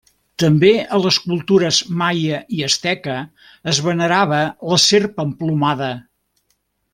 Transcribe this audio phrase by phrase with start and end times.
[0.43, 3.19] També a les cultures maia i asteca
[3.73, 4.41] es venerava
[4.73, 5.93] la serp emplomada.